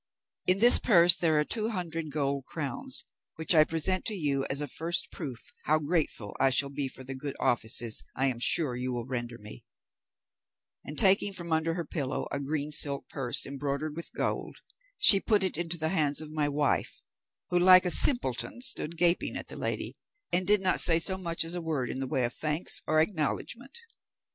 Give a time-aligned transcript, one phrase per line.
[0.47, 3.05] In this purse there are two hundred gold crowns,
[3.35, 7.03] which I present to you as a first proof how grateful I shall be for
[7.03, 9.63] the good offices I am sure you will render me;'
[10.83, 14.57] and taking from under her pillow a green silk purse, embroidered with gold,
[14.97, 17.03] she put it into the hands of my wife,
[17.51, 19.97] who, like a simpleton, stood gaping at the lady,
[20.33, 22.99] and did not say so much as a word in the way of thanks or
[23.01, 23.77] acknowledgment.